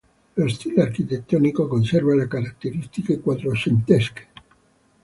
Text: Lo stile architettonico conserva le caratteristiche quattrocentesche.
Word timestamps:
Lo 0.35 0.47
stile 0.49 0.81
architettonico 0.81 1.67
conserva 1.67 2.15
le 2.15 2.27
caratteristiche 2.27 3.19
quattrocentesche. 3.19 4.27